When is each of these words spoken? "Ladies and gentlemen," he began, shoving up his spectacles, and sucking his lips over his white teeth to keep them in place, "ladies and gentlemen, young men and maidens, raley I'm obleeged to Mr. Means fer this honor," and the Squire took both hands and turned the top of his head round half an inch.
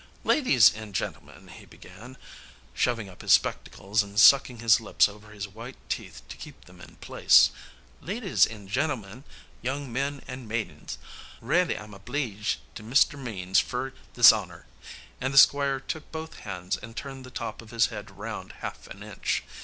"Ladies 0.23 0.73
and 0.73 0.95
gentlemen," 0.95 1.47
he 1.49 1.63
began, 1.67 2.17
shoving 2.73 3.07
up 3.07 3.21
his 3.21 3.33
spectacles, 3.33 4.01
and 4.01 4.19
sucking 4.19 4.57
his 4.57 4.79
lips 4.81 5.07
over 5.07 5.29
his 5.29 5.47
white 5.47 5.77
teeth 5.89 6.23
to 6.27 6.37
keep 6.37 6.65
them 6.65 6.81
in 6.81 6.95
place, 6.95 7.51
"ladies 8.01 8.47
and 8.47 8.67
gentlemen, 8.67 9.23
young 9.61 9.93
men 9.93 10.23
and 10.27 10.47
maidens, 10.47 10.97
raley 11.39 11.77
I'm 11.77 11.93
obleeged 11.93 12.57
to 12.73 12.81
Mr. 12.83 13.13
Means 13.15 13.59
fer 13.59 13.93
this 14.15 14.31
honor," 14.31 14.65
and 15.21 15.35
the 15.35 15.37
Squire 15.37 15.79
took 15.79 16.11
both 16.11 16.39
hands 16.39 16.77
and 16.77 16.97
turned 16.97 17.23
the 17.23 17.29
top 17.29 17.61
of 17.61 17.69
his 17.69 17.85
head 17.93 18.09
round 18.17 18.53
half 18.61 18.87
an 18.87 19.03
inch. 19.03 19.43